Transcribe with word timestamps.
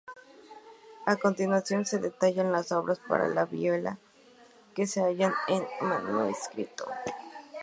A 1.05 1.15
continuación 1.15 1.85
se 1.85 1.99
detallan 1.99 2.51
las 2.51 2.71
obras 2.71 2.99
para 3.07 3.45
vihuela 3.45 3.99
que 4.73 4.87
se 4.87 4.99
hallan 5.03 5.31
en 5.47 5.61
el 5.79 5.87
manuscrito. 5.87 6.85